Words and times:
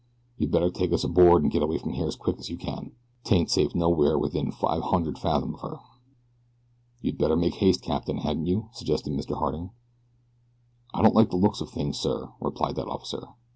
You'd 0.39 0.49
better 0.49 0.71
take 0.71 0.91
us 0.93 1.03
aboard, 1.03 1.43
an' 1.43 1.49
get 1.51 1.61
away 1.61 1.77
from 1.77 1.93
here 1.93 2.07
as 2.07 2.15
quick 2.15 2.39
as 2.39 2.49
you 2.49 2.57
can. 2.57 2.93
'Tain't 3.23 3.51
safe 3.51 3.75
nowhere 3.75 4.17
within 4.17 4.49
five 4.51 4.81
hun'erd 4.81 5.19
fathom 5.19 5.53
of 5.53 5.61
her." 5.61 5.77
"You'd 7.01 7.19
better 7.19 7.35
make 7.35 7.53
haste, 7.53 7.83
Captain, 7.83 8.17
hadn't 8.17 8.47
you?" 8.47 8.69
suggested 8.73 9.13
Mr. 9.13 9.37
Harding. 9.37 9.69
"I 10.91 11.03
don't 11.03 11.13
like 11.13 11.29
the 11.29 11.35
looks 11.37 11.61
of 11.61 11.69
things, 11.69 11.99
sir," 11.99 12.31
replied 12.41 12.77
that 12.77 12.87
officer. 12.89 13.27